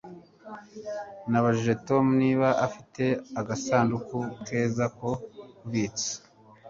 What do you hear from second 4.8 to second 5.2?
ko